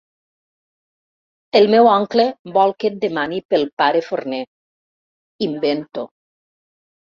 El 1.59 1.69
meu 1.73 1.89
oncle 1.97 2.25
vol 2.57 2.73
que 2.81 2.91
et 2.93 2.97
demani 3.05 3.43
pel 3.55 3.69
pare 3.83 4.03
Forner 4.09 4.41
—invento. 4.49 6.11